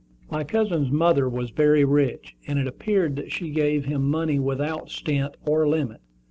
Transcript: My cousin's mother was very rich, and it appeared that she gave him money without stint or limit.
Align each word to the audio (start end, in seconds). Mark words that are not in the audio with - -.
My 0.31 0.43
cousin's 0.43 0.89
mother 0.89 1.29
was 1.29 1.51
very 1.51 1.85
rich, 1.85 2.35
and 2.47 2.57
it 2.57 2.65
appeared 2.65 3.15
that 3.17 3.31
she 3.31 3.51
gave 3.51 3.85
him 3.85 4.09
money 4.09 4.39
without 4.39 4.89
stint 4.89 5.37
or 5.45 5.67
limit. 5.67 6.01